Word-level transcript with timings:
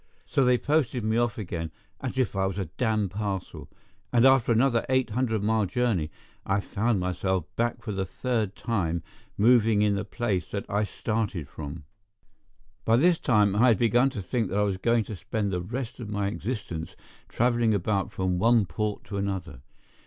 So 0.25 0.43
they 0.43 0.57
posted 0.57 1.03
me 1.03 1.17
off 1.17 1.37
again 1.37 1.69
as 1.99 2.17
if 2.17 2.35
I 2.35 2.47
was 2.47 2.57
a 2.57 2.65
damned 2.65 3.11
parcel; 3.11 3.69
and 4.11 4.25
after 4.25 4.51
another 4.51 4.83
eight 4.89 5.11
hundred 5.11 5.43
mile 5.43 5.67
journey 5.67 6.09
I 6.43 6.59
found 6.59 6.99
myself 6.99 7.45
back 7.55 7.83
for 7.83 7.91
the 7.91 8.07
third 8.07 8.55
time 8.55 9.03
moving 9.37 9.83
in 9.83 9.93
the 9.93 10.03
place 10.03 10.49
that 10.49 10.65
I 10.67 10.85
started 10.85 11.47
from. 11.47 11.83
By 12.83 12.97
this 12.97 13.19
time 13.19 13.55
I 13.55 13.67
had 13.67 13.77
begun 13.77 14.09
to 14.09 14.23
think 14.23 14.49
that 14.49 14.57
I 14.57 14.63
was 14.63 14.77
going 14.77 15.03
to 15.03 15.15
spend 15.15 15.51
the 15.51 15.61
rest 15.61 15.99
of 15.99 16.09
my 16.09 16.25
existence 16.29 16.95
traveling 17.29 17.75
about 17.75 18.11
from 18.11 18.39
one 18.39 18.65
port 18.65 19.03
to 19.03 19.17
another. 19.17 19.61